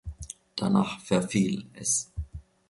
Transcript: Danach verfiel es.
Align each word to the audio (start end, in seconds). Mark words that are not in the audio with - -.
Danach 0.55 0.99
verfiel 1.01 1.67
es. 1.73 2.11